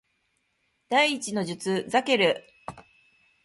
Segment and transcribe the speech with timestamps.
[0.89, 2.43] 第一の術ザケル